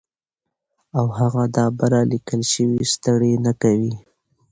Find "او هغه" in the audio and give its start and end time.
0.97-1.43